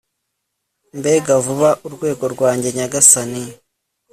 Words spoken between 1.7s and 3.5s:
urwego rwanjye, nyagasani